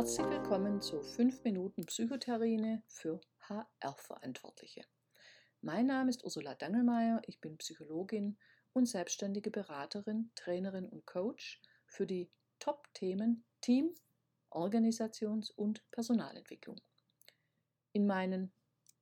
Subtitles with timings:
[0.00, 3.20] willkommen zu 5 Minuten Psychotherine für
[3.50, 4.82] HR-Verantwortliche.
[5.60, 8.38] Mein Name ist Ursula Dangelmeier, ich bin Psychologin
[8.72, 12.30] und selbstständige Beraterin, Trainerin und Coach für die
[12.60, 13.94] Top-Themen Team,
[14.48, 16.80] Organisations- und Personalentwicklung.
[17.92, 18.52] In meinen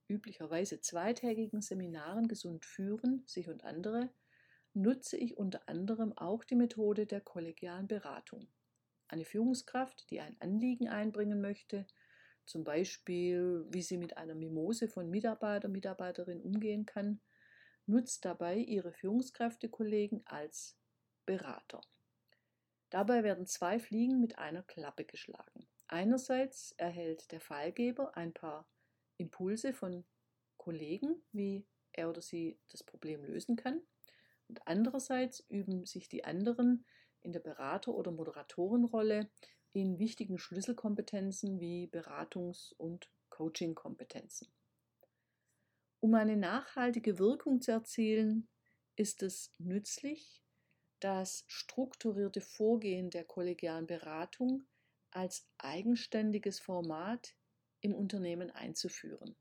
[0.09, 4.11] üblicherweise zweitägigen Seminaren Gesund führen, sich und andere,
[4.75, 8.49] nutze ich unter anderem auch die Methode der kollegialen Beratung.
[9.09, 11.87] Eine Führungskraft, die ein Anliegen einbringen möchte,
[12.45, 17.21] zum Beispiel wie sie mit einer Mimose von Mitarbeiter, Mitarbeiterin umgehen kann,
[17.87, 20.79] nutzt dabei ihre Führungskräftekollegen als
[21.27, 21.81] Berater.
[22.91, 25.69] Dabei werden zwei Fliegen mit einer Klappe geschlagen.
[25.89, 28.67] Einerseits erhält der Fallgeber ein paar
[29.17, 30.05] Impulse von
[30.57, 33.83] Kollegen, wie er oder sie das Problem lösen kann.
[34.49, 36.87] Und andererseits üben sich die anderen
[37.23, 39.31] in der Berater- oder Moderatorenrolle
[39.73, 44.49] in wichtigen Schlüsselkompetenzen wie Beratungs- und Coachingkompetenzen.
[46.01, 48.49] Um eine nachhaltige Wirkung zu erzielen,
[48.97, 50.43] ist es nützlich,
[51.01, 54.67] das strukturierte Vorgehen der kollegialen Beratung
[55.11, 57.35] als eigenständiges Format
[57.81, 59.37] im Unternehmen einzuführen.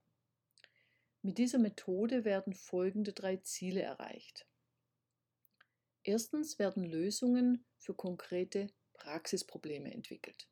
[1.23, 4.47] Mit dieser Methode werden folgende drei Ziele erreicht.
[6.08, 10.47] Erstens werden Lösungen für konkrete Praxisprobleme entwickelt.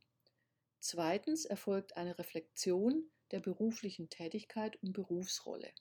[0.82, 5.72] Zweitens erfolgt eine Reflexion der beruflichen Tätigkeit und Berufsrolle.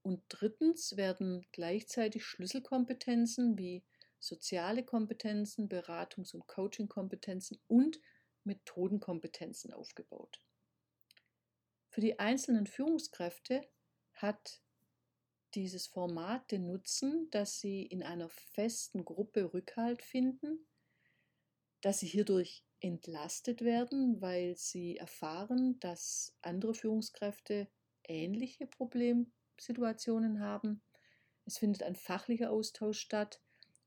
[0.00, 3.84] Und drittens werden gleichzeitig Schlüsselkompetenzen wie
[4.20, 8.00] soziale Kompetenzen, Beratungs- und Coachingkompetenzen und
[8.44, 10.40] Methodenkompetenzen aufgebaut.
[11.90, 13.68] Für die einzelnen Führungskräfte
[14.14, 14.62] hat
[15.54, 20.66] dieses Format Nutzen, dass sie in einer festen Gruppe Rückhalt finden,
[21.80, 27.68] dass sie hierdurch entlastet werden, weil sie erfahren, dass andere Führungskräfte
[28.04, 30.82] ähnliche Problemsituationen haben.
[31.44, 33.40] Es findet ein fachlicher Austausch statt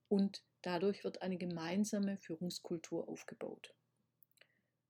[0.08, 3.74] und dadurch wird eine gemeinsame Führungskultur aufgebaut.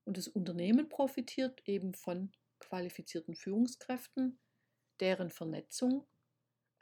[0.04, 4.38] Und das Unternehmen profitiert eben von qualifizierten Führungskräften,
[5.00, 6.06] deren Vernetzung,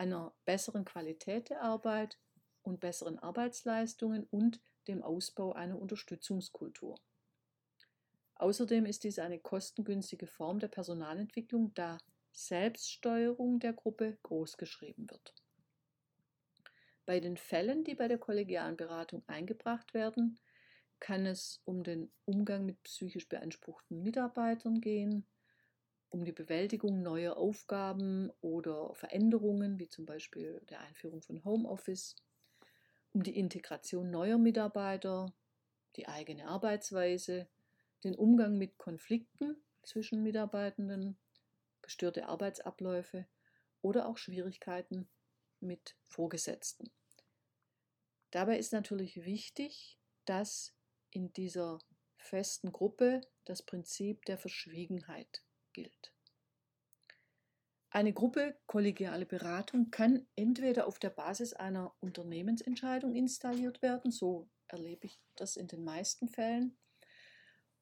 [0.01, 2.19] einer besseren Qualität der Arbeit
[2.63, 6.99] und besseren Arbeitsleistungen und dem Ausbau einer Unterstützungskultur.
[8.37, 11.99] Außerdem ist dies eine kostengünstige Form der Personalentwicklung, da
[12.33, 15.35] Selbststeuerung der Gruppe großgeschrieben wird.
[17.05, 20.39] Bei den Fällen, die bei der kollegialen Beratung eingebracht werden,
[20.99, 25.27] kann es um den Umgang mit psychisch beanspruchten Mitarbeitern gehen,
[26.11, 32.17] um die Bewältigung neuer Aufgaben oder Veränderungen, wie zum Beispiel der Einführung von Homeoffice,
[33.13, 35.33] um die Integration neuer Mitarbeiter,
[35.97, 37.49] die eigene Arbeitsweise,
[38.05, 41.17] den Umgang mit Konflikten zwischen Mitarbeitenden,
[41.83, 43.27] gestörte Arbeitsabläufe
[43.83, 45.09] oder auch Schwierigkeiten
[45.61, 46.91] mit Vorgesetzten.
[48.31, 50.75] Dabei ist natürlich wichtig, dass
[51.11, 51.79] in dieser
[52.17, 56.13] festen Gruppe das Prinzip der Verschwiegenheit gilt.
[57.93, 65.07] Eine Gruppe kollegiale Beratung kann entweder auf der Basis einer Unternehmensentscheidung installiert werden, so erlebe
[65.07, 66.79] ich das in den meisten Fällen,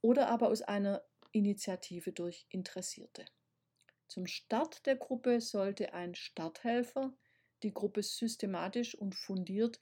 [0.01, 3.27] oder aber aus einer Initiative durch Interessierte.
[4.09, 7.13] Zum Start der Gruppe sollte ein Starthelfer
[7.63, 9.81] die Gruppe systematisch und fundiert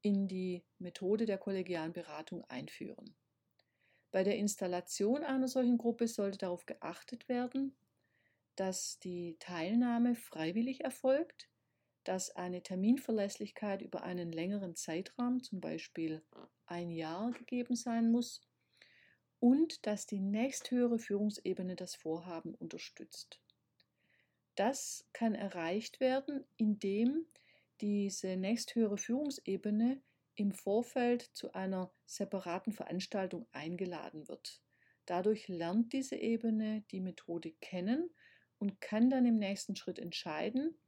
[0.00, 3.16] in die Methode der kollegialen Beratung einführen.
[4.10, 7.76] Bei der Installation einer solchen Gruppe sollte darauf geachtet werden,
[8.56, 11.48] dass die Teilnahme freiwillig erfolgt,
[12.04, 16.22] dass eine Terminverlässlichkeit über einen längeren Zeitraum, zum Beispiel
[16.66, 18.40] ein Jahr, gegeben sein muss
[19.40, 23.40] und dass die nächsthöhere Führungsebene das Vorhaben unterstützt.
[24.54, 27.26] Das kann erreicht werden, indem
[27.80, 30.02] diese nächsthöhere Führungsebene
[30.38, 34.62] im Vorfeld zu einer separaten Veranstaltung eingeladen wird.
[35.04, 38.08] Dadurch lernt diese Ebene die Methode kennen
[38.58, 40.78] und kann dann im nächsten Schritt entscheiden,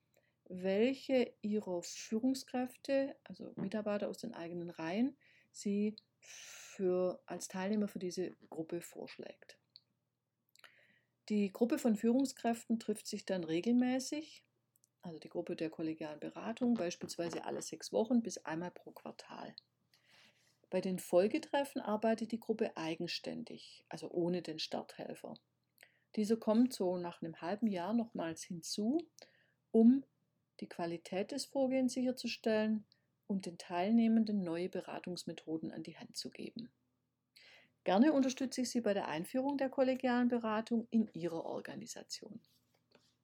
[0.44, 5.16] welche ihrer Führungskräfte, also Mitarbeiter aus den eigenen Reihen,
[5.50, 9.58] sie für, als Teilnehmer für diese Gruppe vorschlägt.
[11.28, 14.44] Die Gruppe von Führungskräften trifft sich dann regelmäßig,
[15.02, 19.54] also die Gruppe der kollegialen Beratung, beispielsweise alle sechs Wochen bis einmal pro Quartal.
[20.70, 25.34] Bei den Folgetreffen arbeitet die Gruppe eigenständig, also ohne den Starthelfer.
[26.16, 28.98] Dieser kommt so nach einem halben Jahr nochmals hinzu,
[29.72, 30.04] um
[30.60, 32.84] die Qualität des Vorgehens sicherzustellen
[33.26, 36.70] und den Teilnehmenden neue Beratungsmethoden an die Hand zu geben.
[37.84, 42.40] Gerne unterstütze ich Sie bei der Einführung der kollegialen Beratung in Ihrer Organisation.